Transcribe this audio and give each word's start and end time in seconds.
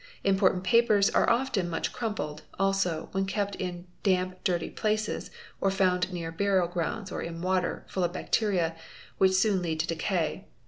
Important 0.23 0.63
papers 0.63 1.11
are 1.11 1.29
often 1.29 1.69
much 1.69 1.93
crumpled, 1.93 2.41
also, 2.57 3.09
when 3.11 3.27
kept 3.27 3.53
in 3.57 3.85
damp 4.01 4.43
dirty 4.43 4.71
places 4.71 5.29
or 5.61 5.69
found 5.69 6.11
near— 6.11 6.31
burial 6.31 6.67
grounds 6.67 7.11
or 7.11 7.21
in 7.21 7.39
water, 7.39 7.85
full 7.87 8.03
of 8.03 8.11
bacteria, 8.11 8.75
which 9.19 9.33
soon 9.33 9.61
lead 9.61 9.79
to 9.81 9.85
decay. 9.85 10.47